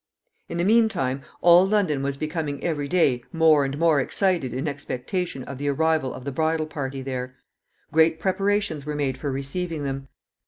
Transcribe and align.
In 0.49 0.57
the 0.57 0.65
mean 0.65 0.89
time, 0.89 1.21
all 1.41 1.63
London 1.63 2.01
was 2.01 2.17
becoming 2.17 2.63
every 2.63 2.87
day 2.87 3.23
more 3.31 3.63
and 3.63 3.77
more 3.77 4.01
excited 4.01 4.51
in 4.51 4.67
expectation 4.67 5.43
of 5.43 5.59
the 5.59 5.67
arrival 5.67 6.11
of 6.15 6.25
the 6.25 6.31
bridal 6.31 6.65
party 6.65 7.03
there. 7.03 7.35
Great 7.91 8.19
preparations 8.19 8.83
were 8.83 8.95
made 8.95 9.15
for 9.15 9.31
receiving 9.31 9.83
them. 9.83 10.07